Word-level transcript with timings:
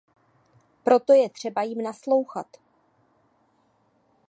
Proto 0.83 1.13
je 1.13 1.29
třeba 1.29 1.63
jim 1.63 1.81
naslouchat. 1.81 2.47